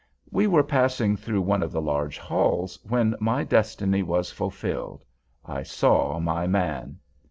[0.31, 5.05] We were passing through one of the large halls, when my destiny was fulfilled!
[5.45, 6.97] I saw my man!